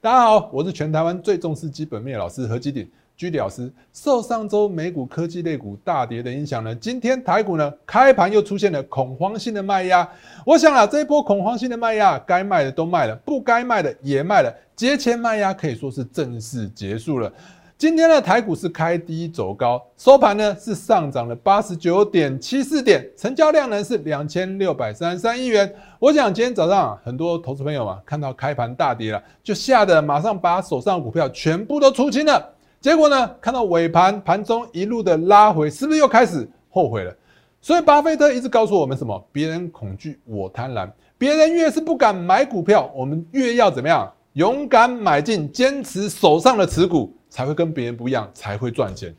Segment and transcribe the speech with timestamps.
[0.00, 3.68] 大家好，我是全台湾最重视基本面老师何基鼎居里老师。
[3.92, 10.08] 受上周美股科技类股大跌的影响呢，今天台股呢开盘又出现了恐慌性的卖压。
[10.46, 17.32] 我想啊，这一波恐慌性的卖压，该卖的都卖了，不该卖的也卖了，节前卖压可以说是正式结束了。
[17.78, 25.72] 今天的台股是开低走高，收盘呢是上涨了八十九点七四点，成交量呢是两千六百三十三亿元。
[26.00, 32.52] 我想今天早上很多投资朋友嘛，看到开盘大跌了，就吓得马上把手上的股票全部都出清了。
[32.80, 37.14] 结果呢，看到尾盘盘中一路的拉回，是不是又开始后悔了？
[37.60, 39.24] 所以巴菲特一直告诉我们什么？
[39.30, 40.90] 别人恐惧，我贪婪。
[41.16, 44.12] 别人越是不敢买股票，我们越要怎么样？
[44.32, 47.14] 勇敢买进，坚持手上的持股。
[47.30, 49.14] 才会跟别人不一样，才会赚钱。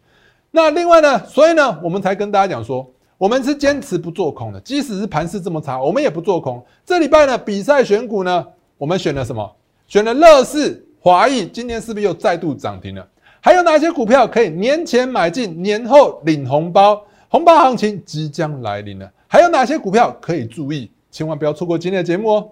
[0.50, 6.60] 那另外呢，所以呢，我们才跟大家讲说，我们是坚持不做空的，即使是盘势这么差，我们也不做空。
[6.84, 8.44] 这礼拜呢，比赛选股呢，
[8.80, 9.56] 我们选了什么？
[9.88, 13.08] 选了乐视、华谊，今天是不是又再度涨停了？
[13.40, 17.00] 还有哪些股票可以年前买进，年后领红包？
[17.30, 19.10] 红包行情即将来临了。
[19.28, 20.90] 还有哪些股票可以注意？
[21.12, 22.50] 千万不要错过今天的节目哦。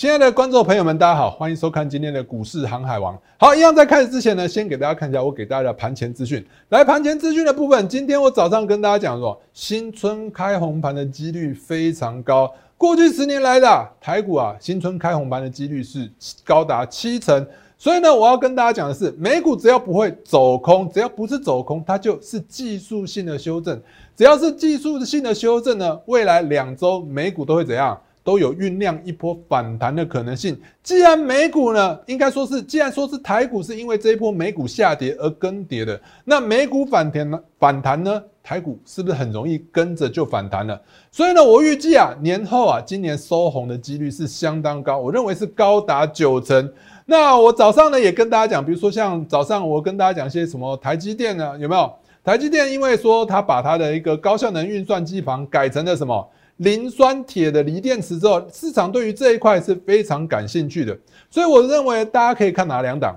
[0.00, 3.20] 亲爱的观众朋友们，大家好，欢迎收看今天的股市航海王。
[3.36, 6.42] 好，一样在开始之前呢，先给大家看一下我给大家的盘前资讯。
[6.70, 12.50] 来，盘前资讯的部分，今天我早上跟大家讲说，新春开红盘的几率非常高。
[12.78, 16.10] 过去十年来的台股啊，新春开红盘的几率是
[16.46, 17.46] 高达七成。
[17.76, 23.78] 所以呢，我要跟大家讲的是，美股只要不会走空，只要不是走空，它就是技术性的修正。
[24.16, 28.00] 只要是技术性的修正呢，未来两周美股都会怎样？
[28.22, 30.58] 都有酝酿一波反弹的可能性。
[30.82, 37.40] 既然美股呢，应该说是，既然说是台股是因为这一波美股下跌而更迭的，那美股反弹呢？
[37.58, 38.22] 反弹呢？
[38.42, 40.80] 台股是不是很容易跟着就反弹了？
[41.12, 46.72] 所以呢，我预计啊，年后啊，今年收红的几率是相当高，我认为是高达九成。
[47.06, 51.56] 那我早上呢也跟大家讲，比如说像早上我跟大家讲一些什么台积电呢？
[51.58, 51.92] 有没有？
[52.22, 56.28] 台积电因为说它把它的一个高效能运算机房改成了什么？
[56.60, 60.96] 磷酸铁的锂电池之后，市场对于这一块是非常感兴趣的，
[61.30, 63.16] 所以我认为大家可以看哪两档，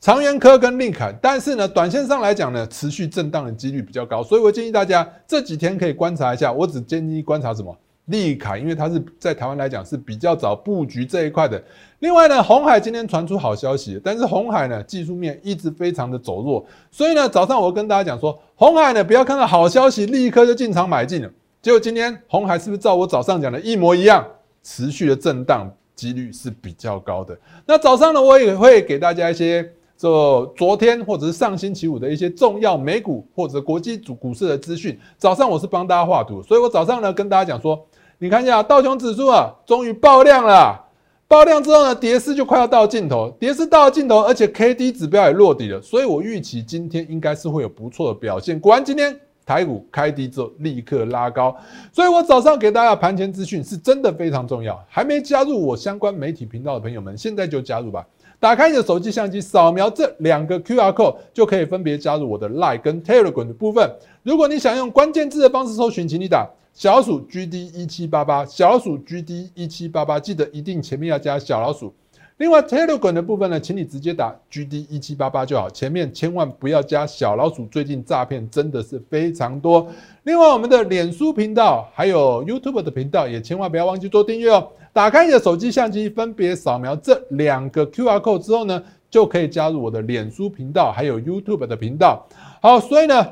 [0.00, 1.14] 长源科跟利凯。
[1.22, 6.52] 但是呢，短线上来讲呢，持续震荡的几率比较高，所以我建议大家这几天可以观察一下。
[6.52, 7.72] 我只建议观察什么
[8.06, 11.62] 利凯，因为它是在台湾来讲是比较早布局这一块的。
[12.00, 21.30] 另外呢，红海今天传出好消息，但是红海呢技术面一直非常的走弱，所以呢早上我跟大家讲说，红海呢不要看到好消息立刻就进场买进了。
[21.62, 24.26] 结果今天红海是不是照我早上讲的一模一样，
[24.64, 27.38] 持续的震荡几率是比较高的。
[27.64, 29.62] 那早上呢，我也会给大家一些
[29.96, 34.98] 这昨天或者是上星期五的一些重要美股或者国际主股市的资讯。
[35.16, 37.80] 早上我是帮大家画图，所以我早上呢跟大家讲说，
[38.18, 40.86] 你看一下道琼指数啊，终于爆量了，
[41.28, 48.58] 爆量之后呢，跌势就快要到尽头，跌势到了尽头，而且 K D 指标也落底了，所以我预期今天应该是会有不错的表现。
[48.58, 49.16] 果然今天。
[49.44, 51.56] 台股开低之后立刻拉高，
[51.92, 54.82] 所以我早上给大家盘前资讯是真的非常重要。
[54.88, 58.06] 还没加入我相关媒体频道的朋友们，现在就加入吧！
[58.38, 63.88] 打开你的手机相机，扫描这两个 QR code，就可以分别加入我的 Line 跟 Telegram 的部分。
[64.24, 71.94] 如果你想用关键字的方式搜寻，请你打小老鼠 GD 一七八八，小老鼠 GD 一七八八，记得一定前面要加小老鼠。
[72.42, 77.66] 另外，Telegram 的部分呢，请你直接打 GD 一七八八就好，前面千万不要加小老鼠。
[77.66, 79.88] 最近诈骗真的是非常多。
[80.24, 84.66] 另外，我们的脸书频道还有 YouTube 的频道也千万不要忘记做订阅哦。
[84.92, 92.26] 打开你的手机相机，分别扫描这两个 QR code 之后呢，就可以加入我的脸书频道还有 YouTube 的频道。
[92.60, 93.24] 好，所以呢，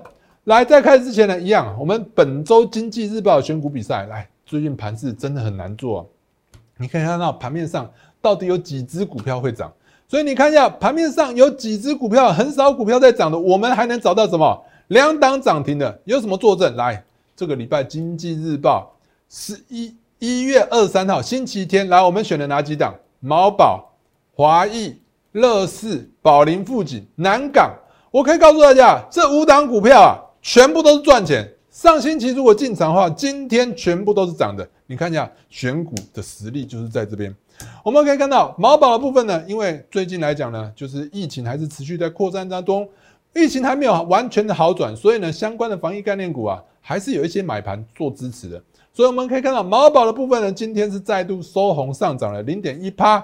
[0.44, 6.09] 来在开始之前呢，一样，我们本周经济日报选股比赛，来，最近盘势真的很难做，
[6.78, 7.91] 你可以看到盘面上。
[8.20, 9.72] 到底有几只股票会涨？
[10.08, 16.00] 所以你看一下盘面上有几只股票，很少股票在涨的，我们还能找到什么两档涨停的？
[16.05, 16.75] 有什么作证？
[16.75, 17.05] 来，
[17.37, 18.93] 这个礼拜经济日报
[19.28, 22.93] 十一一月二十三号星期天，来我们选了哪几档？
[23.20, 23.93] 毛宝、
[24.34, 25.00] 华谊、
[25.32, 27.72] 乐视、宝林富锦、南港。
[28.11, 31.49] 我可以告诉大家，这五档股票啊，全部都是赚钱。
[31.70, 34.69] 上星期如果进场的话，今天全部都是涨的。
[34.88, 37.32] 你看一下选股的实力，就是在这边。
[37.84, 42.88] 我们可以看到毛宝的部分呢，因为最近来讲呢，就是疫情还是持续在扩散当中，
[43.34, 48.62] 疫情还没有完全的好转，所以呢，相关的防疫概念股啊，还是有一些买盘做支持的。
[48.92, 53.20] 所以我们可以看到毛宝的部分呢，今天是再度收红上涨了零点一趴。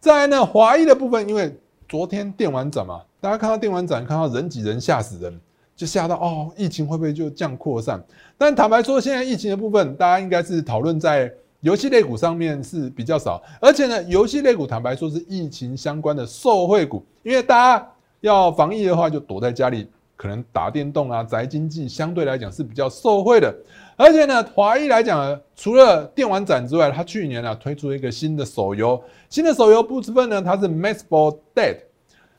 [0.00, 1.52] 这在呢华裔的部分，因为
[1.88, 5.40] 昨天电玩展嘛，大家看到电玩展，看到人挤人吓死人，
[5.74, 8.00] 就吓到哦，疫情会不会就这样扩散？
[8.38, 17.90] 但坦白说，现在疫情的部分，大家应该是讨论在游戏类股上面是比较少，而且呢，游戏类股坦白说是疫情相关的受惠股，因为大家
[18.20, 19.88] 要防疫的话，就躲在家里。
[20.16, 23.54] 可能打电动啊，宅经济相对来讲是比较受惠的，
[23.96, 29.00] 而且呢，华裔来讲，除了电玩展之外，它去年呢推出一个新的手游，
[29.30, 31.76] 新的手游部分呢，它是 Maxball Dead，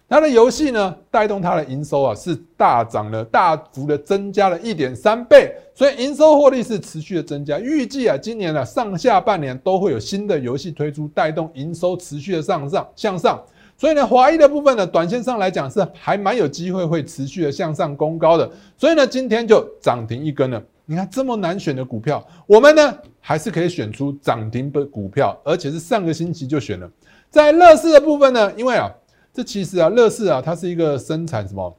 [0.09, 13.39] 它的游戏呢带动它的营收啊是大涨了，大幅的增加了一点三倍，所以营收获利是持续的增加，预计啊今年呢上下半年都会有新的游戏推出，带动营收持续的上上向上。
[13.77, 18.49] 所以呢，华谊的部分呢，短线上来讲是还蛮有机会会持续的向上攻高的。
[18.77, 20.61] 所以呢，今天就涨停一根了。
[20.85, 26.91] 你看这么难选的股票，我们呢还是可以选出涨停的股票，而且是上个星期就选了。
[27.29, 28.91] 在乐视的部分呢，因为啊，
[29.33, 31.75] 这其实啊，乐视啊，它是一个生产什么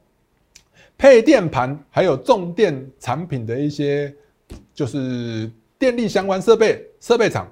[0.97, 4.13] 配电盘还有重电产品的一些，
[4.73, 7.51] 就是电力相关设备设备厂。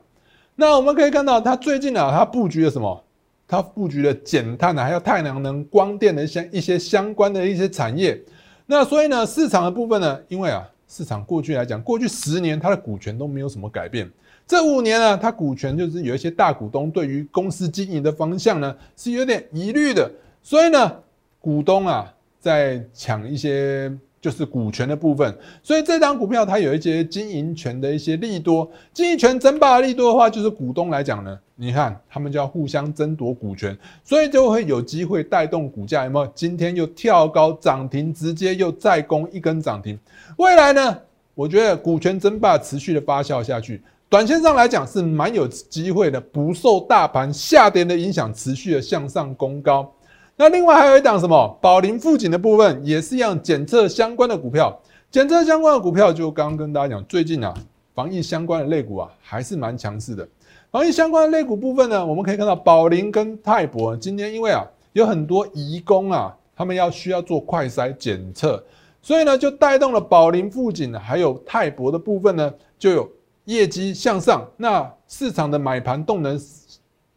[0.56, 3.04] 那我们可以看到，它最近啊，它布局了什么？
[3.48, 8.22] 它布局了减碳的，还有太阳能、光电的一些一些相关的一些产业。
[8.68, 14.08] 那所以呢，市场的部分呢，因为啊，市场过去来讲，过去十年它的股权都没有什么改变。
[14.50, 20.12] 这五年呢，它股权就是有一些大股东对于公司经营的方向呢是有点疑虑的，
[20.42, 20.92] 所以呢，
[21.40, 23.96] 股东啊在抢一些。
[24.22, 36.30] 就是股权的部分，所以这张股票它有一些经营权的一些利多，经营权争霸的利多的话，就是股东来讲呢，你看他们就要互相争夺股权，所以就会有机会带动股价有没有？
[36.36, 39.98] 今天又跳高涨停，直接又再攻一根涨停。
[40.36, 40.98] 未来呢，
[41.34, 49.94] 我觉得股权争霸持续的发酵下去，短线上来讲是蛮有机会的，不受大盘下跌的影响，持续的向上攻高。
[50.36, 54.76] 那另外还有一档什么宝林富锦的部分，也是一样检测相关的股票。
[55.12, 57.54] 检测相关的股票，就刚刚跟大家讲，最近啊，
[57.94, 60.28] 防疫相关的类股啊，还是蛮强势的。
[60.72, 68.64] 防疫相关的类股部分呢，我们可以看到宝林跟泰博今天因为啊，有很多移工啊，他们要需要做快筛检测，
[69.04, 73.08] 所以呢，就带动了宝林富锦还有泰博的部分呢，就有
[73.50, 74.48] 业绩向上。
[74.58, 76.40] 那市场的买盘动能。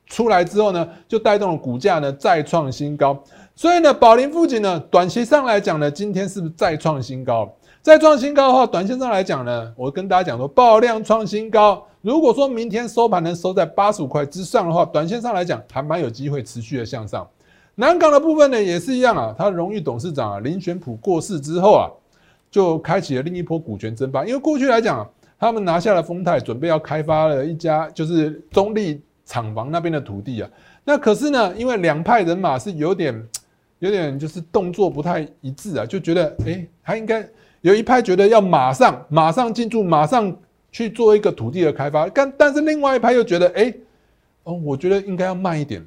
[0.05, 3.19] 出来之后呢，就带动了股价呢再创新高。
[3.56, 7.50] 所以呢，宝林附近呢，短期上来讲呢，今天是不是再创新高？
[7.81, 11.82] 再创新高的话，短线上来讲呢，我跟大家讲说，爆量创新高。
[12.02, 17.26] 如果说明天收盘能收在八十五块之上的话，短线上来讲还蛮有机会持续的向上。
[17.76, 19.35] 南港的部分呢，也是一样啊。
[19.38, 21.88] 他荣誉董事长啊林玄普过世之后啊，
[22.50, 24.26] 就开启了另一波股权争霸。
[24.26, 25.08] 因为过去来讲，
[25.43, 29.03] 他们拿下了丰泰，准备要开发了一家就是中立。
[29.25, 30.50] 厂房那边的土地啊，
[30.85, 33.15] 那可是呢，因为两派人马是有点，
[33.79, 37.27] 有点就是动作不太一致啊，就觉得哎，他应该
[37.61, 40.37] 有一派觉得要马上马上进驻，马上
[40.73, 43.73] 去做一个土地的开发，但但是另外一派又觉得哎，
[44.43, 45.83] 哦，我觉得应该要慢一点。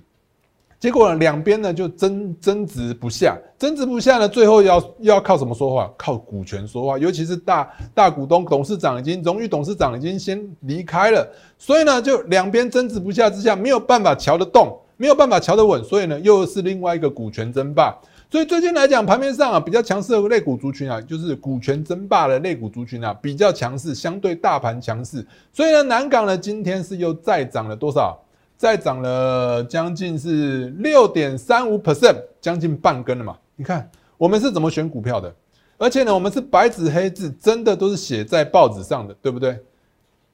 [0.80, 5.92] 结果两边呢就争争执不下，争执不下呢，最后要要靠什么说话？
[5.98, 6.98] 靠股权说话。
[6.98, 11.27] 尤其是大大股东董事长已经荣誉董事长已经先离开了，
[11.57, 17.96] 所以呢，就两边争执不下之下，没有办法瞧得动，没有办法瞧得稳，所以呢，又是另外一个股权争霸。
[18.29, 25.25] 所以最近来讲，盘面上啊比较强势的类股族群啊，就是股权争霸的类股族群啊比较强势，相对大盘强势。
[25.53, 28.20] 所以呢，南港呢今天是又再涨了多少？
[28.65, 33.38] 再涨了将近是六点三五 percent，将近半根了嘛？
[33.55, 35.31] 你看我们是怎么选股票的？
[35.77, 39.60] 而且呢，我们是白纸黑字，真的都是写在报纸上的，对不对？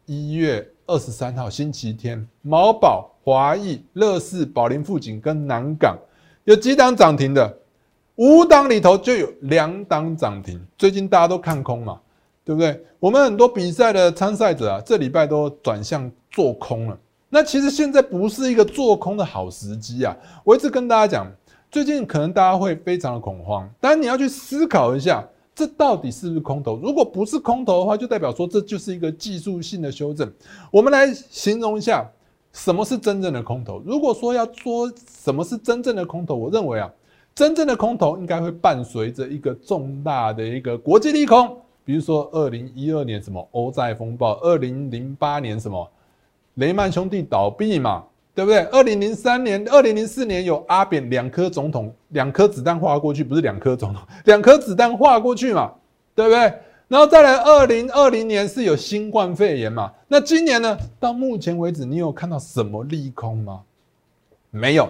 [0.05, 5.97] 一月二十三号星期天，毛宝、华裔、乐视、宝林富锦跟南港
[6.45, 7.57] 有几档涨停的？
[8.15, 10.57] 五档里头就有两档涨停。
[10.77, 12.00] 最近大家都看空嘛，
[12.45, 12.81] 对不对？
[12.97, 16.97] 我们很多比赛的参赛者啊，这礼拜都转向做空了。
[17.33, 20.13] 那其实现在不是一个做空的好时机啊！
[20.43, 21.31] 我一直跟大家讲，
[21.71, 26.77] 最近可能大家会非常的恐慌，但你要去思考一下，这到底是不是空头？
[26.83, 30.29] 如果不是空头的话，就代表说这就是一个技术性的修正。
[30.69, 32.05] 我们来形容一下
[32.51, 33.81] 什么是真正的空头。
[33.85, 34.91] 如果说要说
[35.23, 36.91] 什么是真正的空头，我认为啊，
[37.33, 45.89] 真正的空头应该会伴随着一个重大的一个国际利空，比如说二零一二年什么欧债风暴，二零零八年什么。
[46.62, 48.03] 雷曼兄弟倒闭嘛，
[48.36, 48.60] 对不对？
[48.65, 55.74] 二零零三年、二零零四年有阿扁两颗总统，两颗子弹划过去，不是两颗总统， 两颗子弹划过去嘛，
[56.13, 56.53] 对不对？
[56.88, 60.77] 然后再来二零二零年是有新冠肺炎嘛，那今年呢？
[61.00, 63.62] 到目前为止，你有看到什么利空吗？
[64.51, 64.88] 没有，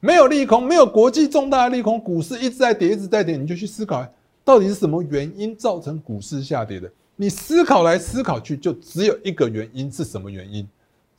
[0.00, 4.06] 没有利空，没有国际重大的利空，股市一直在跌，一直在跌，你就去思考，
[4.44, 6.90] 到底是什么原因造成股市下跌的？
[7.14, 10.66] 你思考来思考去，就只有一个原因，是什么原因？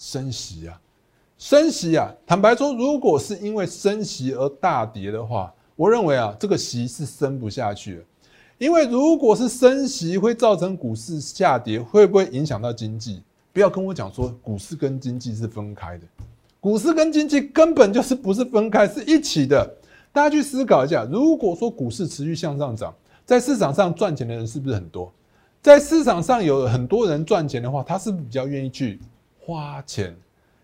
[0.02, 0.82] 升息啊，
[1.38, 2.12] 升息啊！
[2.26, 8.02] 坦白说，如果是因为升息而大跌的话，我认为啊，这个息是升不下去的。
[8.58, 13.22] 因为如果是升息会造成股市下跌，会不会影响到经济？
[13.54, 16.08] 不要跟我讲说股市跟经济是分开的，
[16.60, 19.72] 股市跟经济根本就是不是分开，是一起的。
[20.12, 22.92] 大家去思考一下，如果说股市持续向上涨，
[23.24, 25.14] 在市场上赚钱的人是不是很多？
[25.62, 29.00] 在市场上有很多人赚钱的话，他是不是比较愿意去
[29.42, 30.16] 花钱？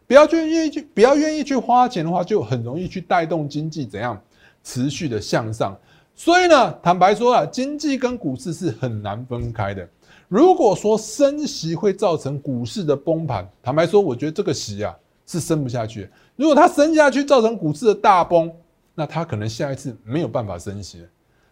[0.05, 4.21] 不要去愿意去，不要愿意去花钱的话，就很容易去带动经济怎样
[4.63, 5.77] 持续的向上。
[6.15, 9.87] 所以呢，坦白说啊，经济跟股市是很难分开的。
[10.27, 16.09] 如果说升息会造成股市的崩盘，坦白说，我觉得这个息啊是升不下去。
[16.35, 18.51] 如果它升下去造成股市的大崩，
[18.95, 21.05] 那它可能下一次没有办法升息。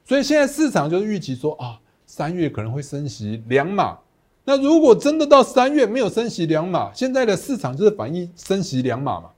[0.04, 1.80] 所以现在市场就是预期说啊。
[2.08, 3.98] 三月可能会升息两码，
[4.48, 9.30] 那如果真的到三月没有升息两码，现在的市场就是反映升息两码嘛？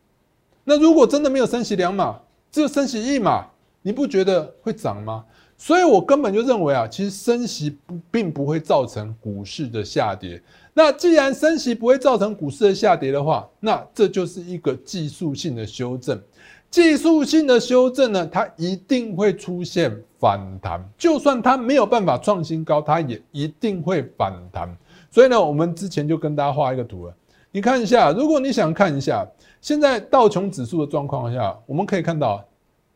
[0.65, 2.19] 那如果真的没有升息两码，
[2.51, 3.45] 只有升息一码，
[3.81, 5.23] 你不觉得会涨吗？
[5.57, 10.39] 所以我根本就认为啊，其实升息不并不会造成股市的下跌。
[10.73, 16.21] 那既然升息不会造成股市的下跌的话，那这就是一个技术性的修正。
[16.69, 24.77] 技术性的修正呢，它一定会出现反弹，就算它没有办法创新高，它也一定会反弹。
[25.09, 27.13] 所以呢，我们之前就跟大家画一个图了，
[27.51, 29.25] 你看一下，如果你想看一下
[29.61, 32.43] 现在道琼指数的状况下，我们可以看到，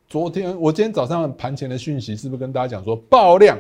[0.08, 3.58] 昨天我今天早上盘前的讯息是不是跟大家讲说爆量，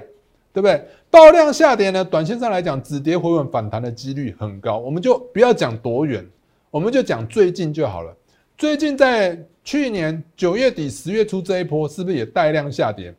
[0.53, 0.85] 对不对？
[1.09, 6.25] 爆量下跌呢，短线上来讲止跌回稳反弹的几率很高，我们就不要讲多远，
[6.69, 8.15] 我们就讲最近就好了。
[8.57, 13.13] 最近在去年九月底、十月初这一波，是不是也带量下跌？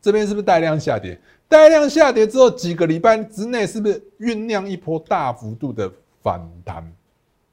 [0.00, 1.18] 这边是不是带量下跌？
[1.54, 5.88] 带量下跌之后，几个礼拜之内，是不是酝酿一波大幅度的
[6.20, 6.82] 反弹？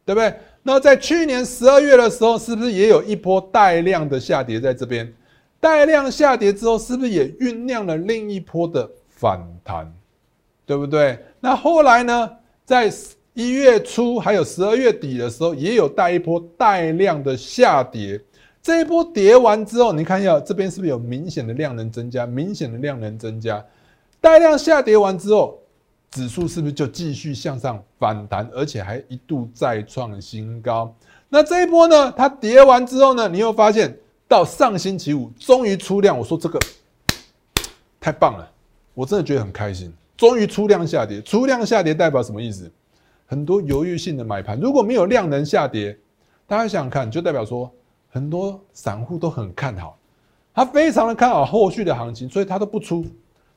[0.03, 0.33] 对不对？
[0.63, 5.13] 那在去年十二月的时候，是不是也有一波带量的下跌在这边？
[5.59, 9.93] 带量下跌之后，是不是也酝酿了另一波的反弹？
[10.65, 11.19] 对不对？
[11.39, 12.27] 那后来呢，
[12.65, 12.91] 在
[13.35, 18.19] 一月初还有十二月底的时候，也有带一波带量的下跌。
[18.63, 22.25] 这一波跌完之后，你看一下这边是不是有明显的量能增加？
[22.25, 23.63] 明显的量能增加，
[24.21, 25.59] 带量下跌完之后，
[26.11, 30.93] 指数是不是就继续向上反弹，而且还一度再创新高？
[31.27, 32.11] 那这一波呢？
[32.11, 33.27] 它跌完之后呢？
[33.27, 33.97] 你又发现
[34.27, 36.59] 到上星期五终于出量，我说这个
[37.99, 38.47] 太棒了，
[38.93, 39.91] 我真的觉得很开心。
[40.15, 42.71] 终于出量下跌，出量下跌代表什么意思？
[43.25, 45.97] 很多犹豫性的买盘，如果没有量能下跌，
[46.45, 47.71] 大家想想看，就代表说
[48.11, 49.97] 很多散户都很看好，
[50.53, 53.03] 他非常的看好后续的行情，所以他都不出。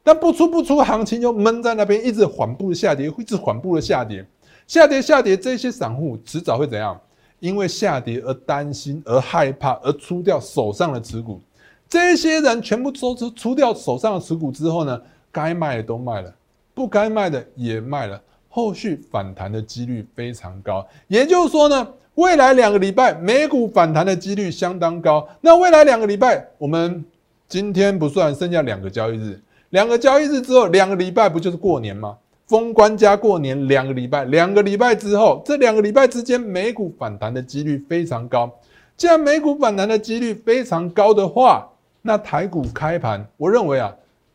[0.05, 4.25] 但不出不出，行情就闷在那边，一直缓步的下跌，一直缓步的下跌，
[4.67, 7.01] 下跌下跌，这些散户迟早会怎样？
[7.41, 11.41] 因为下跌而担心、而害怕、而出掉手上的持股。
[11.89, 15.01] 这些人全部都出出掉手上的持股之后呢，
[15.33, 16.35] 该卖的都卖了，
[16.75, 18.21] 不该卖的也卖了。
[18.49, 25.29] 后续反弹的几率非常高，也就是说呢，未来两个礼拜美股反弹的几率相当高。
[25.41, 27.05] 那未来两个礼拜，我们
[27.49, 29.41] 今天不算，剩下两个交易日，
[29.75, 32.17] 两个交易日之后，两个礼拜不就是过年吗？
[32.47, 38.49] 封关加过年两个礼拜，两个礼拜之后，这两个礼拜之间美股反弹的几率非常高。
[38.97, 41.69] 既然美股反弹的几率非常高的话，
[42.03, 43.93] 那台股开盘，我认为啊。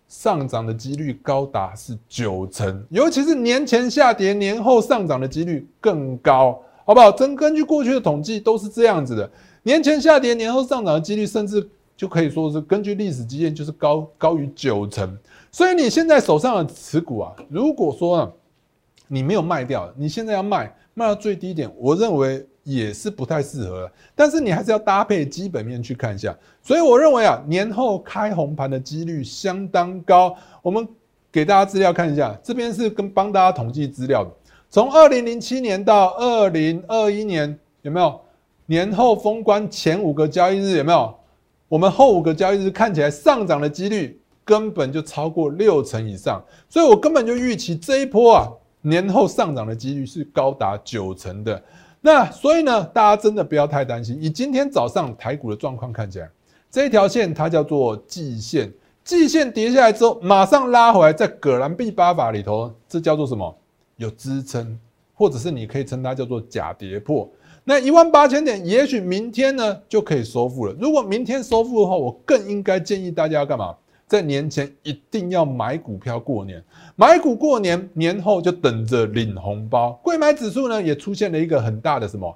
[0.10, 7.12] 上涨的几率高达是九成，尤其是年前下跌，年后上涨的几率更高，好不好？
[7.12, 9.30] 真根据过去的统计都是这样子的，
[9.62, 11.70] 年前下跌，年后上涨的几率，甚至
[12.00, 15.18] 就可以说是根据历史经验，就是高高于九成。
[15.52, 18.32] 所以你现在手上的持股啊，如果说呢，
[19.10, 22.46] 你没有卖掉，你现在要卖，卖到最低点，我认为。
[22.64, 26.38] 也是不太适合，但是你还是要搭配基本面去看一下。
[26.62, 30.36] 所以我认为啊，年后开红盘的几率相当高。
[30.62, 30.88] 我们
[31.32, 34.30] 给大家资料看一下，这边是跟帮大家统计资料的，
[34.70, 38.22] 从二零零七年到二零二一年有没有
[38.68, 41.16] 年后封关前五个交易日有没有？
[41.70, 48.50] 我们后五个交易日看起来上涨的几率根本就超过六成以上，所以我根本就预期这一波啊
[48.82, 51.64] 年后上涨的几率是高达九成的。
[52.02, 54.18] 那所以呢，大家真的不要太担心。
[54.20, 56.30] 以今天早上台股的状况看起来，
[56.72, 58.74] 这一条线它叫做季线，
[59.04, 63.56] 季线跌下来之后马上拉回来，在葛兰碧八法里头，这叫做什么？
[63.98, 64.80] 有支撑，
[65.14, 67.30] 或者是你可以称它叫做假跌破。
[67.70, 70.76] 那一万八千点，也许明天呢就可以收复了。
[70.80, 73.76] 如果明天收复的话，我更应该建议大家要干嘛？
[74.08, 76.64] 在年前一定要买股票过年，
[76.96, 79.92] 买股过年，年后就等着领红包。
[80.02, 82.36] 贵买指数呢也出现了一个很大的什么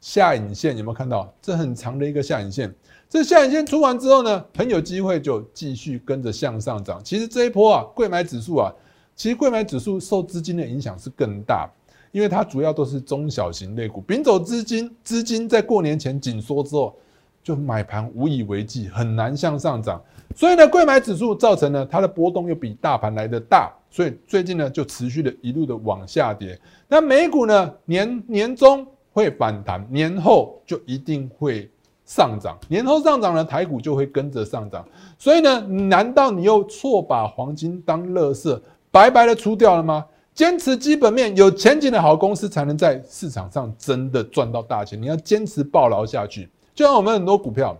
[0.00, 1.32] 下影线，有没有看到？
[1.40, 2.74] 这很长的一个下影线。
[3.08, 7.00] 这下影线出完之后呢，很有机会就继续跟着向上涨。
[7.04, 8.72] 其实这一波啊，贵买指数啊，
[9.14, 11.70] 其实贵买指数受资金的影响是更大。
[12.12, 16.94] 因为它主要都是中小型类股，并走资金，资金在过年前紧缩之后，
[17.42, 20.00] 就买盘无以为继，很难向上涨。
[20.36, 26.58] 所以呢，贵买指数造成呢它的波动又比大盘来的大，所以最近呢就持续的一路的往下跌。
[26.86, 31.70] 那美股呢年年中会反弹，年后就一定会
[32.04, 34.86] 上涨，年后上涨呢台股就会跟着上涨。
[35.18, 40.04] 所以呢，难道你又错把黄金当垃圾，白白的出掉了吗？
[40.34, 45.00] 坚持基本面有前景的好公司，才能在市场上真的赚到大钱。
[45.00, 47.76] 你要坚持抱牢下去，就像我们很多股票，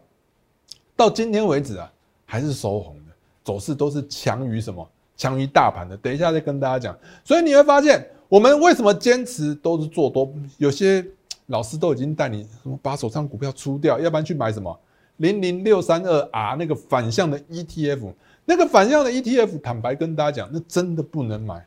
[0.94, 1.90] 到今天为止啊，
[2.26, 4.86] 还是收红的，走势都是强于什么？
[5.16, 5.96] 强于大盘的。
[5.96, 6.98] 等一下再跟大家讲。
[7.24, 10.30] 所以你会发现，我们为什么坚持都是做多？
[10.58, 11.04] 有些
[11.46, 14.78] 老师都已经带你什么把手上股票出掉，要不然去买什么
[15.16, 18.12] 零零六三二 R 那个反向的 ETF，
[18.44, 21.64] 那个反向的 ETF，坦白跟大家讲，那真的不能买。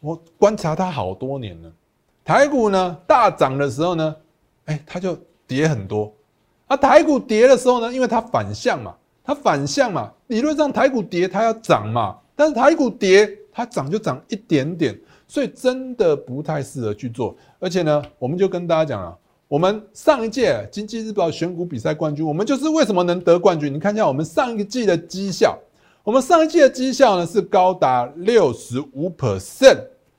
[0.00, 1.70] 我观察它好多年了，
[2.24, 4.16] 台股呢大涨的时候呢，
[4.64, 5.16] 哎，它就
[5.46, 6.10] 跌很多；
[6.66, 17.36] 而台股跌的时候呢，因为它反向嘛，它反向嘛，理论上台股跌它要涨嘛，但是台股跌它涨就涨一点点，所以真的不太适合去做。
[17.58, 23.70] 而且呢，我们就跟大家讲了，我们上一届经济日报选股比赛冠军，我们就是为什么能得冠军？
[23.74, 25.58] 你看一下我们上一季的绩效。
[26.02, 29.78] 我们上一季的绩效呢是高达六十五 percent，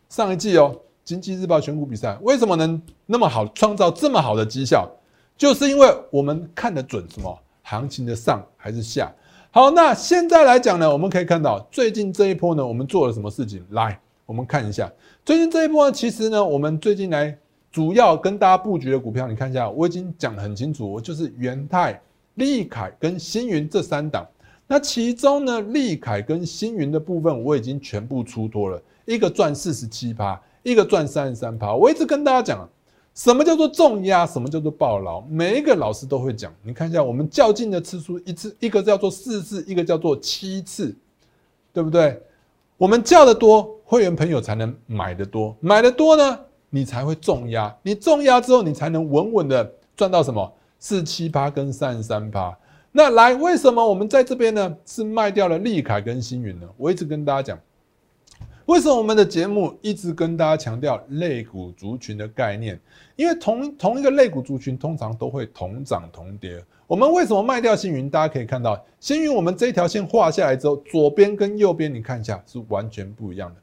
[0.09, 4.87] 上一季哦，经济日报选股比赛为什么能那么好，创造这么好的绩效？
[5.35, 9.11] 就是因为我们看得准什么行情的上还是下。
[9.49, 13.65] 好，那现在来讲呢，我们可以看到最近这一波呢，我们做了什么事情？
[13.71, 14.89] 来，我们看一下
[15.25, 17.35] 最近这一波呢，其实呢，我们最近来
[17.71, 21.99] 主要跟大家布局的股票，你看一下，我已经讲得很清楚，我就是元泰、
[22.35, 24.23] 利凯跟星云这三档。
[24.71, 31.75] 那其中呢，利凯跟星云的部分我已经全部出脱了，一个赚四十七趴，一个赚三十三趴。
[31.75, 32.69] 我一直跟大家讲，
[33.13, 36.53] 什么叫做重压，什么叫做暴牢，每一个老师都会讲。
[36.63, 40.95] 你看一下，我们较劲的次数一次，一个叫做四次，一个叫做七次，
[41.73, 42.17] 对不对？
[42.77, 52.57] 我们叫的多，会员朋友才能买的多，买的多呢，你才会重压，你重压之后，你才能稳稳的赚到什么四七趴跟三十三趴。
[52.93, 54.77] 那来，为什么我们在这边呢？
[54.85, 56.67] 是卖掉了利凯跟星云呢？
[56.75, 57.59] 我一直跟大家讲，
[58.65, 62.77] 为什么我们的节目一直跟大家强调类股族群的概念？
[63.15, 66.61] 因为同同一个类股族群通常都会同涨同跌。
[66.85, 68.09] 我们为什么卖掉星云？
[68.09, 73.61] 大家可以看到，星云我们这一条线画下来之后，左边跟右边你看一下是完全不一样的。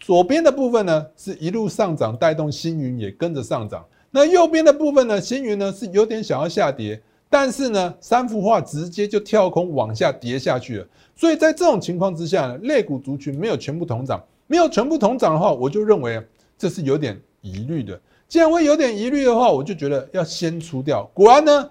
[0.00, 3.86] 左边的部分呢是一路上涨，带动星云也跟着上涨。
[4.10, 7.00] 那右边的部分呢，星云呢是有点想要下跌。
[7.36, 16.24] 但是呢，三幅画直接就跳空往下跌下去了，所以在这种情况之下呢，类股族群没有全部同涨，没有全部同涨的话，我就认为
[16.56, 18.00] 这是有点疑虑的。
[18.28, 21.02] 既然会有点疑虑的话，我就觉得要先出掉。
[21.12, 21.70] 果然呢，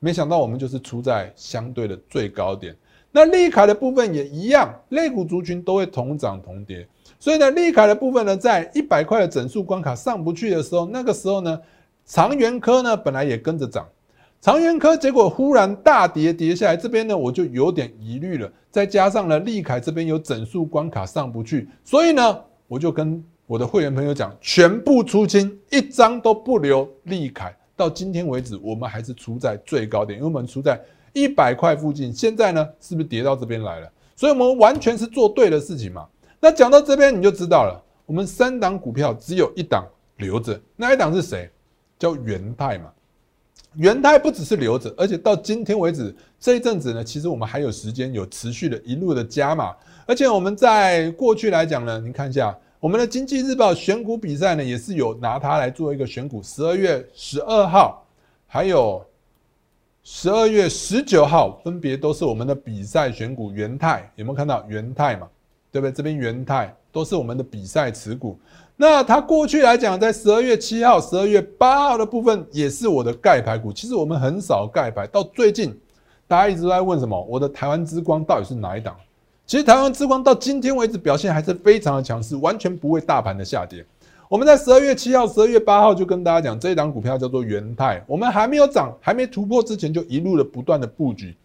[0.00, 2.74] 没想到我们就是出在相对的最高点。
[3.10, 6.88] 那利凯的部分也一样，类股族群都会同涨同跌，
[7.20, 11.60] 所以呢，利凯的部分呢，在一百块的整数关卡上不去的时候，那个时候呢，
[12.06, 13.86] 长源科呢本来也跟着涨。
[14.42, 18.52] 长源科结果忽然大跌跌下来，这边呢我就有点疑虑了。
[18.72, 26.90] 再加上呢，利凯这边有整数关卡上不去，所以呢，我就跟我的会员朋友讲，全部出清，一张都不留。
[27.04, 30.76] 利凯到今天为止，我们还是出在最高点，因为我们出在
[31.12, 32.12] 一百块附近。
[32.12, 33.88] 现在呢，是不是跌到这边来了？
[34.16, 36.04] 所以我们完全是做对的事情嘛。
[36.40, 41.48] 那讲到这边你就知道了，我们三档股票只有一档留着，那一档是谁？
[41.96, 42.90] 叫元泰嘛。
[43.74, 49.74] 元泰不只是留着，而且到今天为止这一阵子呢，其实我们还有时间有持续的一路的加码，
[50.06, 56.42] 而且我们在过去来讲呢，您看一下我们的经济日报选股比赛呢，也是有拿它来做一个选股。
[56.42, 58.04] 十二月十二号，
[58.46, 59.04] 还有
[60.02, 63.52] 十二月十九号，分别都是我们的比赛选股。
[63.52, 65.28] 元泰有没有看到元泰嘛？
[65.70, 65.92] 对不对？
[65.92, 68.38] 这边元泰都是我们的比赛持股。
[68.76, 73.72] 那它过去来讲，在十二月七号、十二月八号的部分也是我的盖牌股。
[73.72, 75.78] 其实我们很少盖牌，到最近
[76.26, 77.20] 大家一直在问什么？
[77.28, 78.96] 我的台湾之光到底是哪一档？
[79.46, 83.84] 其实台湾之光到今天为止表现还是非常的强势，完全不会大盘的下跌。
[84.28, 91.36] 我们在十二月七号、十二月八号就跟大家讲，这一档股票叫做元泰，我们还没有涨、还没突破之前，就一路的不断的布局。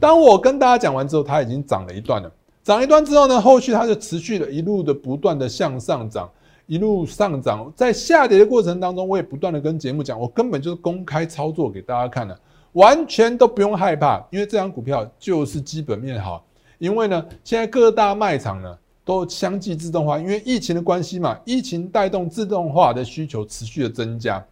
[0.00, 2.30] 当我跟大家讲完之后，它已经涨了一段了。
[2.64, 6.28] 涨一段之后呢，后续它就持续的一路的不断的向上涨，
[6.66, 7.72] 一路上涨。
[7.74, 12.38] 在下跌的过程当中，我也不断的跟节目讲，我根本就是公开操作给大家看的，
[12.72, 16.44] 完全都不用害怕，因为这张股票就是基本面好。
[16.78, 24.44] 因为呢，现在各大卖场呢都相继自动化，因为疫情的关系嘛，疫情带动自动化的需求持续的增加。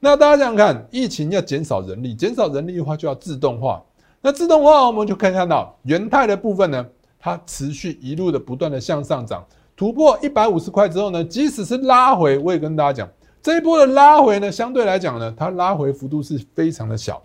[0.00, 3.82] 那大家想想看，疫情要减少人力，减少人力的话就要自动化。
[4.20, 6.86] 那自动化我们就可以看到元泰的部分呢。
[7.26, 9.42] 它持续一路的不断的向上涨，
[9.76, 13.10] 突破一百五十块之后呢，即使是拉回，我也跟大家讲，
[13.42, 17.22] 这一波的拉回呢，相对来讲呢，它拉回幅度是非常的小。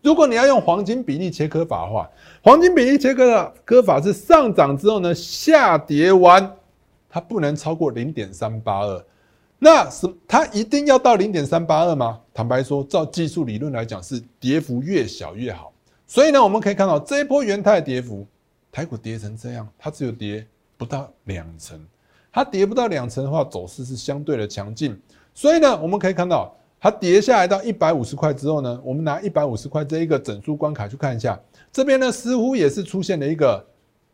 [0.00, 2.10] 如果你要用黄金比例切割法的话，
[2.42, 6.56] 黄金比例切割的割法是上涨之后呢，下跌完
[7.08, 9.04] 它不能超过零点三八二。
[9.58, 12.18] 那是它一定要到零点三八二吗？
[12.34, 15.72] 坦白说，照技术理论来讲，是跌幅越小越好。
[16.06, 18.26] 所以呢，我们可以看到这一波元泰跌幅。
[18.72, 20.46] 台股跌成这样，它只有跌
[20.82, 21.80] 不到两成，
[22.32, 25.00] 它跌不到两成的话，走势是相对的强劲。
[25.32, 31.38] 所以呢，我们可以看到，它跌下来到一百五十块之后呢，我们拿一百五十块这一个整数关卡去看一下，
[31.70, 33.64] 这边呢似乎也是出现了一个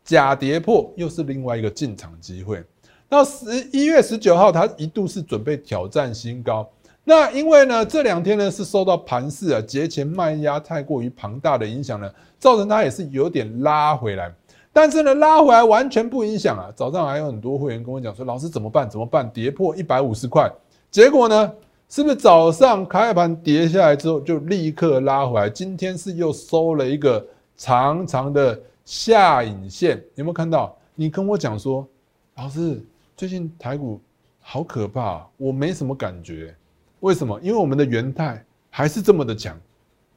[0.03, 2.63] 假跌破，又是另外一个进场机会。
[3.09, 6.69] 到十一月十九号，它一度是准备挑战新高，
[7.03, 14.31] 那因为呢这两天呢是受到盘势啊节前卖压太过于庞大的影响呢，造成它也是有点拉回来。
[14.71, 16.71] 但是呢，拉回来完全不影响啊！
[16.75, 18.89] 早上还有很多会员跟我讲说：“老师怎么办？
[18.89, 19.29] 怎么办？
[19.31, 20.49] 跌破一百五十块，
[20.91, 21.51] 结果呢，
[21.89, 25.49] 是不是早上开盘跌下来之后就立刻拉回来？
[25.49, 27.25] 今天是又收了一个
[27.57, 30.75] 长长的下影线，有没有看到？
[30.93, 31.85] 你跟我讲说，
[32.35, 32.81] 老师
[33.17, 33.99] 最近台股
[34.39, 36.55] 好可怕，我没什么感觉，
[36.99, 37.39] 为什么？
[37.41, 39.57] 因为我们的元泰还是这么的强，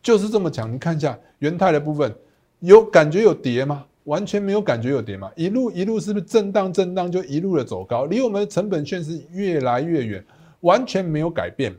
[0.02, 0.70] 就是这么强。
[0.70, 2.14] 你看一下元泰的部分，
[2.60, 3.84] 有感觉有跌吗？
[4.04, 10.24] 完全没有感觉有跌嘛，一路一路是不是震荡震荡就一路的走高，离我们的成本线是越来越远，
[10.60, 11.72] 完全没有改变，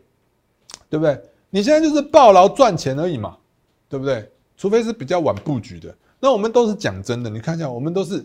[0.89, 1.19] 对不对？
[1.49, 3.37] 你现在就是抱牢赚钱而已嘛，
[3.89, 4.29] 对不对？
[4.55, 8.23] 除非是比较晚布局的，那我们都是讲真的，你看一下，我们都是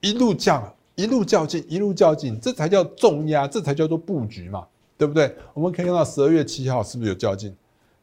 [0.00, 5.34] 一路降一路较劲，一路较劲，这才叫重压，这才叫做布局嘛，对不对？
[5.52, 7.54] 我们可以看到十二月七号是不是有较劲？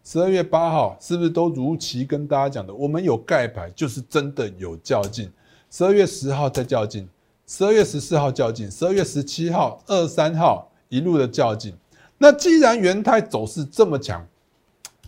[0.03, 2.73] 十二月八号是不是都如期跟大家讲的？
[2.73, 5.31] 我们有盖牌，就是真的有较劲。
[5.71, 7.07] 十二月十号再较劲，
[7.47, 11.73] 十二月十四号较劲，十二月十七号、二三号一路的较劲。
[12.17, 14.25] 那既然元泰走势这么强，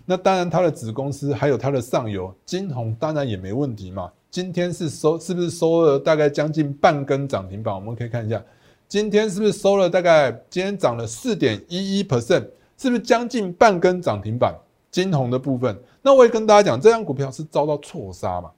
[0.05, 4.09] 那当然它的子公司还有它的上游金红，当然也没问题嘛。
[4.31, 7.75] 今天是收，是不是收了大概将近半根涨停板？
[7.75, 8.41] 我们可以看一下，
[8.87, 14.55] 今天是不是收了大概今天涨了四点一一 percent，是不是将近半根涨停板？
[14.95, 18.49] 金红的部分，那我也跟大家讲，这张股票是遭到错杀嘛。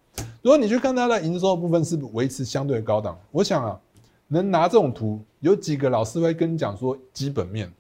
[0.44, 3.18] 如果你去看它的营收部分，是维持相对的高档。
[3.32, 3.80] 我想啊，
[4.28, 7.74] 能拿这种图，有几个老师会跟你讲说基本面。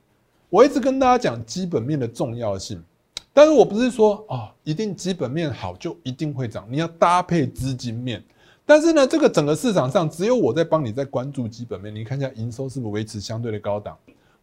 [0.49, 2.83] 我一直跟大家讲基本面的重要性，
[3.31, 8.23] 但是我不是说啊，一定基本面好就一定会涨，你要搭配资金面。
[8.65, 11.93] 但是呢，这个整个市场上只有我在帮你在关注基本面。
[11.93, 13.95] 你看一下营收是不是维持相对的高档？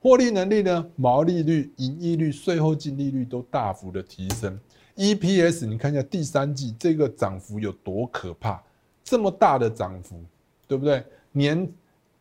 [0.04, 0.86] 获利能力呢？
[0.96, 4.60] 毛利率、盈利率、税后净利率都大幅的提升。
[4.96, 8.62] EPS，你看一下第三季这个涨幅有多可怕？
[9.02, 10.22] 这么大的涨幅，
[10.68, 11.02] 对不对？
[11.32, 11.66] 年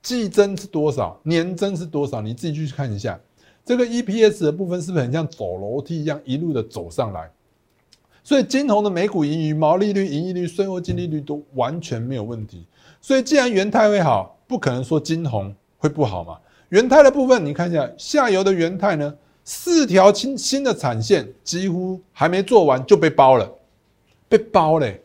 [0.02, 1.19] 季增是多少？
[1.24, 2.22] 年增是多少？
[2.22, 3.19] 你自己去看一下。
[3.65, 7.30] 这个 EPS 的部分是不是很像走楼梯一样一路的走上来？
[8.24, 12.65] 所以金红的每股盈余、毛利率、盈利率、税后净利率都完全没有问题。
[13.02, 16.39] 所以既然元泰会好，不可能说金红会不好嘛？
[16.74, 23.48] 元泰的部分，你看一下下游的元泰呢，四条新新的产线几乎还没做完就被包了，
[24.28, 25.00] 被包嘞。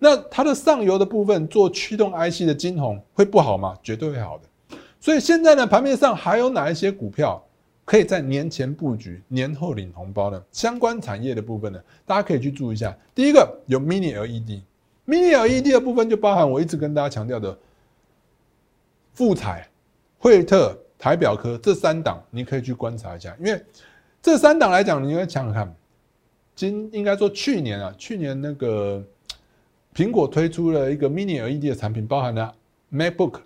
[0.00, 3.78] 那它的上游的部分做驱动 IC 的金红会不好吗？
[3.84, 4.76] 绝对会好的。
[4.98, 7.40] 所以现在呢，盘面上还有哪一些股票
[7.84, 10.42] 可以在年前布局，年后领红包呢？
[10.50, 12.92] 相关产业的部分呢，大家可以去注意一下。
[13.14, 17.56] 第一个有 Mini LED，Mini LED 的部分就包含我一直跟大家强调的
[19.14, 19.68] 富彩、
[20.18, 20.76] 惠特。
[21.02, 23.60] 台表科这三档，你可以去观察一下，因为
[24.22, 25.74] 这三档来讲，你应该想想看，
[26.54, 29.04] 今应该说去年啊，去年那个
[29.92, 32.54] 苹果推出了一个 Mini LED 的产品，包含了
[32.92, 33.40] MacBook，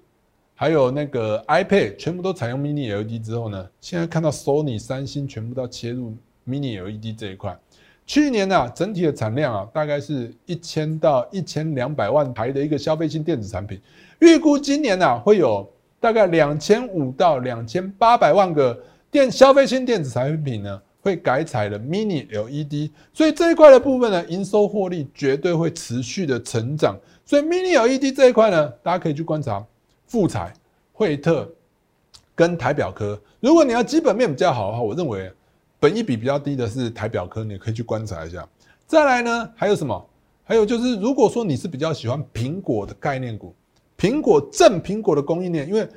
[0.55, 6.15] 还有那个 iPad，全部都采用 Mini LED 之后呢，现在看到 Sony、三星全部都切入
[6.47, 7.59] Mini LED 这一块。
[8.05, 13.81] 去年呢，整体的产量啊，大概是一千到一千两百万台的一个消费性电子产品，
[14.19, 15.67] 预估今年呢会有。
[16.07, 26.97] 大概两千五到两千八百万个电消费性电子产品呢会改采了 Mini LED，所以这一块的部分呢，营收获利绝对会持续的成长。
[27.25, 29.67] 所以 Mini LED 这一块呢，大家可以去观察
[30.07, 30.53] 富彩、
[30.93, 31.51] 惠特
[32.37, 33.21] 跟台表科。
[33.41, 35.29] 如果你要基本面比较好的话，我认为
[35.81, 38.49] 本益比比较低的是台表科，你可以去观察一下。
[38.87, 40.09] 再来呢，还有什么？
[40.45, 43.53] 还有就是，如果说你是比较喜欢苹果的概念股，
[43.99, 45.89] 苹果正苹果的供应链，因为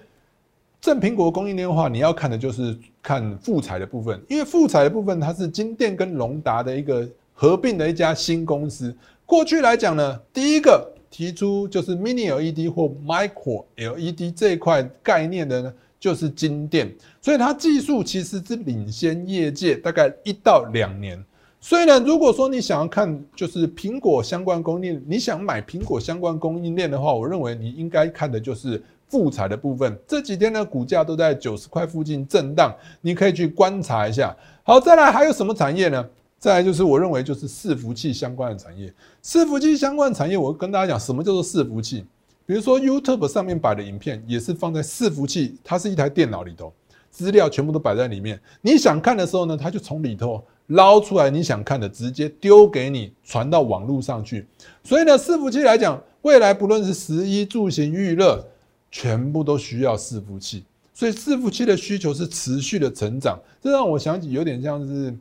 [0.79, 8.95] 正苹果供应链的话，你要看的就是看富彩的部分，因为富彩的部分它是金电跟隆达的一个合并的一家新公司。
[9.25, 16.89] 过去来讲呢，第一个提出就是 Mini LED 或 Micro LED 这一块概念的呢，就是金电，
[17.21, 21.23] 所以它技术其实是领先业界大概一到两年。
[21.61, 29.97] 所以呢，如果说你想要看就是苹果相关供应链，你想买苹果相关供应链的话，我认为你应该看的就是富彩的部分。
[30.07, 34.35] 这几天呢，股价都在九十块附近震荡，你可以去观察一下。
[34.63, 36.05] 好，再来还有什么产业呢？
[36.37, 38.93] 再来就是我认为就是伺服器相关的产业。
[39.21, 42.05] 伺服器相关的产业，我跟大家讲什么叫做伺服器。
[42.45, 46.71] 比如说 YouTube 上面摆的影片，也是放在伺服器，它是一台电脑里头，
[47.09, 48.39] 资料全部都摆在里面。
[48.61, 50.43] 你想看的时候呢，它就从里头。
[50.69, 54.45] 捞出来你想看的，直接丢给你，传到网络上去。
[54.83, 58.45] 所以呢，伺服器来讲，未来不论是食衣住行娱乐，
[58.91, 60.63] 全部都需要伺服器。
[60.93, 65.11] 所以伺服器的需求是持续的成长，这让我想起有点像是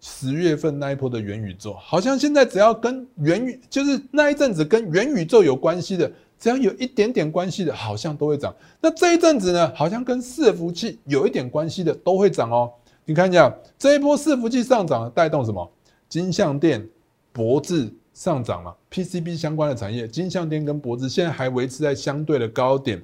[0.00, 8.54] 十月份那一波的元宇宙，好像现在只要跟元宇，就是那一阵子跟元宇宙有关系的，只要有一点点关系的，好像都会涨。
[8.80, 12.72] 那这一阵子呢，好像跟伺服器有一点关系的，都会涨哦。
[13.04, 15.68] 你看一下这一波伺服器上涨带动什么？
[16.08, 16.86] 金相电、
[17.32, 23.02] 博智上涨嘛？PCB 相关的产业，金相电跟博智现在还维持在相对的高点。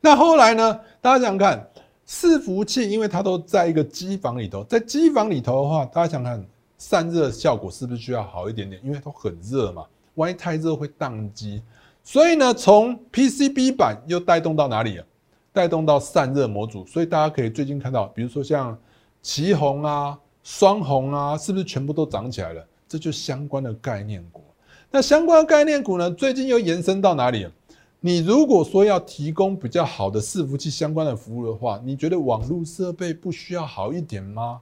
[0.00, 0.80] 那后来呢？
[1.00, 1.66] 大家想看，
[2.06, 6.44] 伺服器因为它都在一个机房里头，在机房里头的话，大家想看
[6.76, 8.80] 散热效果是不是需要好一点点？
[8.84, 9.84] 因为都很热嘛，
[10.16, 11.62] 万一太热会宕机。
[12.06, 15.04] 所以呢，从 PCB 板又带动到哪里啊？
[15.52, 16.86] 带动到散热模组。
[16.86, 18.78] 所以大家可以最近看到，比如说像。
[19.22, 22.64] 旗红啊，双红啊，是不是全部都涨起来了？
[22.86, 24.40] 这就相关的概念股。
[24.88, 26.08] 那相关概念股呢？
[26.12, 27.48] 最近又延伸到哪里？
[27.98, 34.60] 你如果说要提供比较好的伺服器相关的服务的话，你觉得网络设备不需要好一点吗？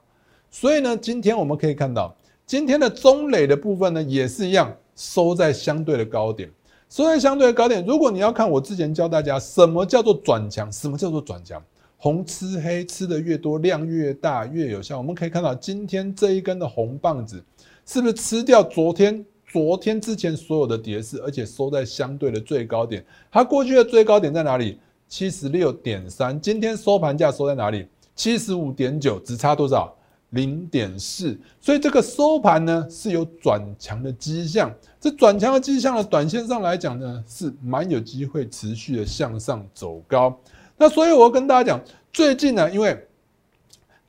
[0.49, 2.15] 所以呢，今天我们可以看到，
[2.47, 6.49] 今天的中磊的部分呢，也是一样收在相对的高点，
[6.95, 7.85] 收在相对的高点。
[7.85, 11.61] 如果你要看我之前教大家什么叫做转强，什么叫做转强？
[11.97, 14.97] 红吃黑吃的越多，量越大越有效。
[14.97, 17.43] 我们可以看到今天这一根的红棒子，
[17.85, 23.05] 是不是吃掉昨天、昨天之前所有的跌势，而且收在相对的最高点？
[23.29, 24.79] 它过去的最高点在哪里？
[25.09, 26.39] 七十六点三。
[26.39, 27.85] 今天收盘价收在哪里？
[28.15, 29.93] 七十五点九，只差多少？
[30.35, 31.35] 零点四。
[31.59, 34.71] 所以这个收盘呢是有转强的迹象。
[35.01, 40.39] 这转强的迹象呢，短线上来讲呢是蛮有机会持续的向上走高。
[40.77, 43.07] 那所以，我要跟大家讲，最近呢，因为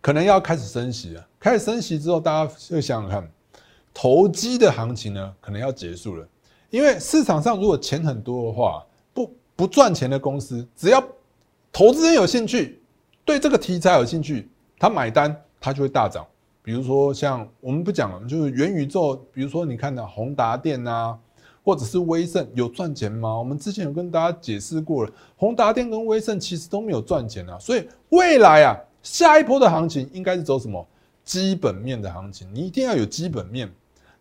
[0.00, 3.30] 可能要开始升息了，开始升息之后，大家就想想看，
[3.94, 6.26] 投机的行情呢，可能要结束了。
[6.70, 8.84] 因为市场上如果钱很多的话，
[9.14, 11.00] 不不赚钱的公司，只要
[11.72, 12.82] 投资人有兴趣，
[13.24, 16.24] 对这个题材有兴趣，他买单，它就会大涨。
[16.62, 21.18] 比如说像我们不讲了，就是元宇宙，比如说你看到宏达电啊。
[21.66, 23.37] 或者是威盛有赚钱吗？
[23.37, 27.59] 我们之前有跟大家解释过了，宏达电跟威盛其实都没有赚钱啊。
[27.59, 30.87] 所以未来啊，下一波的行情应该是走什么
[31.24, 32.46] 基本面的行情？
[32.55, 33.68] 你一定要有基本面。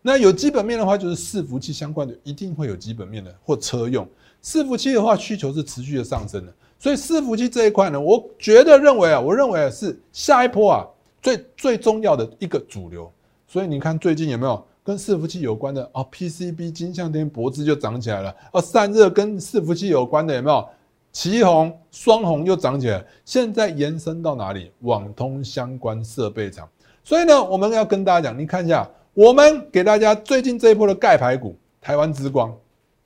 [0.01, 4.07] 那有基本面的话，就是伺服器相关的一定会有基本面的，或车用
[4.43, 6.53] 伺服器的话，需求是持续的上升的。
[6.79, 10.87] 所以伺服器这一块呢，我觉得认为啊，我认为是下一波啊
[11.25, 13.11] 最最重要的一个主流。
[13.47, 14.63] 所以你看最近有没有？
[14.83, 20.69] 跟伺服器有关的哦，PCB 金相天脖子就涨起来了哦，散热跟伺服器有关的有没有？
[21.11, 24.71] 旗红、双红又涨起来，现在延伸到哪里？
[24.81, 26.69] 网通相关设备厂。
[27.03, 32.55] 所以呢，我们要跟大家讲，你看一下，我们给大家最近这一波的盖牌股，台湾之光，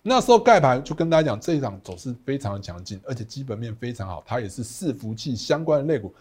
[0.01, 6.13] 那时候盖牌就跟大家讲，这一场走势非常的强劲，而且基本面非常好，它也是伺服器相关的类股。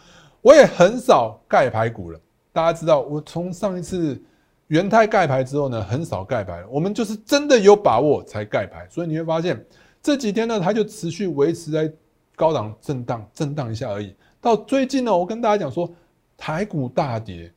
[0.42, 2.20] 我也很少盖牌股了，
[2.52, 4.20] 大家知道，我从上一次。
[4.68, 9.64] 元泰盖牌之后呢，很少盖牌，我们就是真的有把握才盖牌，所以你会发现
[10.02, 11.90] 这几天呢，它就持续维持在
[12.36, 14.14] 高档震荡，震荡一下而已。
[14.42, 15.90] 到最近呢，我跟大家讲说，
[16.36, 17.50] 台股大跌，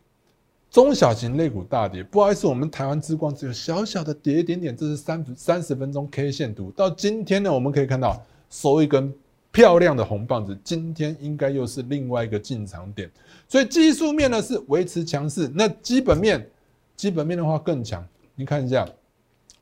[0.70, 6.72] 中小型类股大跌，不好意思，我们台湾之光只有小小的跌一点点，这是三三十分钟 K 线图。
[6.72, 9.14] 到今天呢，我们可以看到收一根
[9.52, 13.12] 漂亮的红棒子，今天应该又是另外一个进场点。
[13.48, 16.50] 所以技术面呢是维持强势，那基本面，
[16.96, 18.08] 基本面的话更强。
[18.36, 18.88] 你看一下，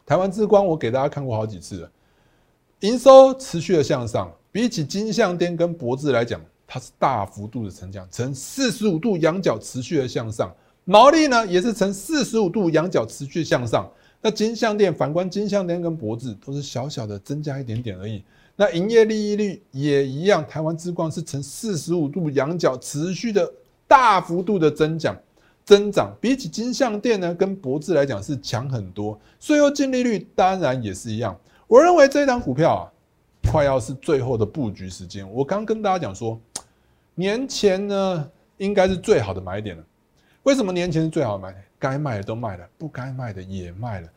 [0.05, 1.91] 台湾之光，我给大家看过好几次了，
[2.81, 10.53] 营收持续的向上，比起金相店跟博智来讲，它是大幅度的成长，呈四十五度仰角持续的向上。
[10.85, 18.23] 毛利呢也是呈四十五度仰角持续向上，那金项店反观金项店跟博智都是小小的增加一点点而已。
[18.59, 23.49] 那营业利益率也一样，台湾之光是呈四十五度仰角持续的
[23.87, 25.15] 大幅度的增长，
[25.63, 29.17] 增长比起金项店呢跟博智来讲是强很多。
[29.39, 31.39] 税后净利率当然也是一样。
[31.67, 32.83] 我认为这档股票啊，
[33.49, 35.25] 快要是最后的布局时间。
[35.31, 36.37] 我刚跟大家讲说，
[37.15, 39.83] 年前呢应该是最好的买点了。
[40.43, 41.55] 为什么年前是最好买？
[41.79, 44.09] 该卖的都卖了，不该卖的也卖了。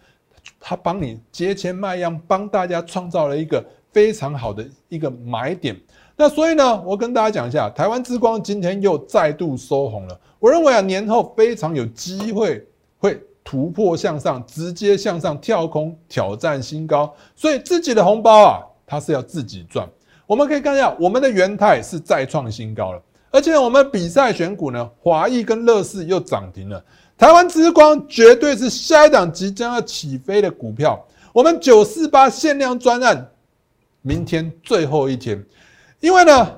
[0.58, 5.78] 他帮你节前卖样，帮大家创造了一个非常好的一个买点。
[6.16, 10.20] 那所以呢，我跟大家讲一下，台湾之光今天又再度收红了。
[10.38, 12.66] 我认为啊，年后非常有机会
[12.98, 17.12] 会突破向上，直接向上跳空挑战新高。
[17.34, 19.88] 所以自己的红包啊，它是要自己赚。
[20.26, 23.02] 我们可以看一下，我们的元泰是再创新高了。
[23.30, 26.82] 而且我们比赛选股呢，华谊跟乐视又涨停了。
[27.16, 31.02] 台湾之光绝对是下一档即将要起飞的股票。
[31.32, 33.26] 我们九四八限量专案，
[34.02, 35.42] 明天最后一天。
[36.00, 36.50] 因为呢，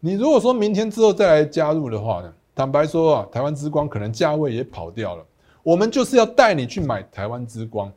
[0.00, 5.24] 你如果说明天之后再来加入的话呢，坦白说啊，台湾之光可能价位也跑掉了。
[5.62, 7.90] 我们就是要带你去买台湾之光。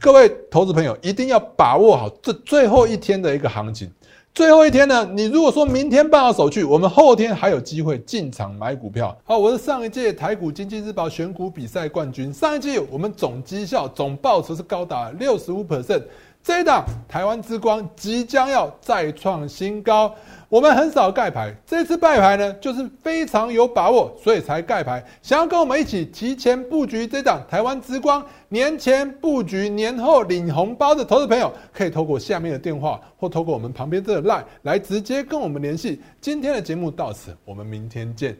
[0.00, 3.90] 各位投资朋友一定要把握好这最后一天的一个行情。
[4.34, 5.08] 最后一天呢？
[5.14, 9.16] 你如果说明天办好手续，我们后天还有机会进场买股票。
[9.24, 12.30] 好，我是上一届台股经济日报选股比赛冠军。
[12.32, 16.02] 上一季我们总绩效总报酬是高达六十五 percent。
[16.46, 20.14] 这一档台湾之光即将要再创新高。
[20.48, 25.04] 我们很少盖牌，这次拜牌呢，就是非常有把握，所以才盖牌。
[25.20, 36.00] 想要跟我们一起提前布局这档台湾之光，年前布局，年后领红包的投资朋友，可以透过下面的电话，或透过我们旁边这个 line 来直接跟我们联系。
[36.20, 38.38] 今天的节目到此，我们明天见。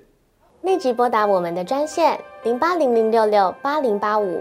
[0.62, 4.40] 立即拨打我们的专线零八零零六六八零八五。